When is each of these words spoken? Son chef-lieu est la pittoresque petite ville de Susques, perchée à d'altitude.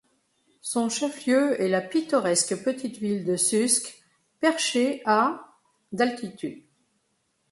Son 0.61 0.89
chef-lieu 0.89 1.61
est 1.61 1.67
la 1.67 1.79
pittoresque 1.79 2.63
petite 2.63 2.97
ville 2.97 3.23
de 3.23 3.35
Susques, 3.35 4.03
perchée 4.39 5.03
à 5.05 5.47
d'altitude. 5.91 6.63